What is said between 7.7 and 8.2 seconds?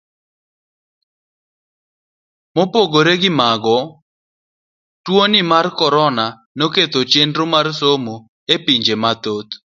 somo